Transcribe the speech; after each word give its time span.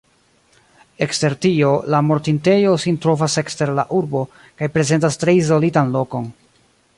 Ekster 1.05 1.33
tio, 1.45 1.73
la 1.95 1.99
mortintejo 2.07 2.71
sin 2.85 2.97
trovas 3.03 3.35
ekster 3.43 3.73
la 3.81 3.85
urbo 3.99 4.23
kaj 4.63 4.71
prezentas 4.79 5.21
tre 5.25 5.37
izolitan 5.43 5.95
lokon. 5.99 6.27